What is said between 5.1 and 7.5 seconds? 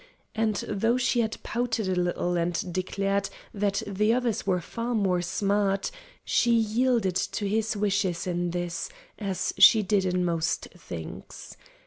smart, she yielded to